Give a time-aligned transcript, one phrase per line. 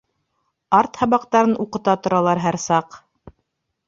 [0.77, 2.99] Арт һабаҡтарын уҡыта торалар һәр саҡ.